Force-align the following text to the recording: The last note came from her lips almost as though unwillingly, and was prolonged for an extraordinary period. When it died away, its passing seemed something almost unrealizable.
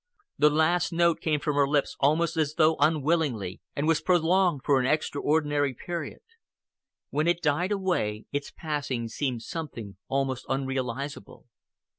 The 0.39 0.49
last 0.49 0.91
note 0.91 1.21
came 1.21 1.39
from 1.39 1.53
her 1.57 1.67
lips 1.67 1.95
almost 1.99 2.35
as 2.35 2.55
though 2.55 2.75
unwillingly, 2.79 3.61
and 3.75 3.87
was 3.87 4.01
prolonged 4.01 4.61
for 4.65 4.79
an 4.79 4.87
extraordinary 4.87 5.75
period. 5.75 6.23
When 7.11 7.27
it 7.27 7.43
died 7.43 7.71
away, 7.71 8.25
its 8.31 8.49
passing 8.49 9.09
seemed 9.09 9.43
something 9.43 9.97
almost 10.07 10.47
unrealizable. 10.49 11.45